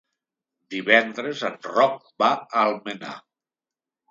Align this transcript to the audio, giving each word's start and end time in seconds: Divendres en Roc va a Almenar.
Divendres 0.75 1.43
en 1.49 1.59
Roc 1.67 2.09
va 2.25 2.31
a 2.39 2.65
Almenar. 2.71 3.15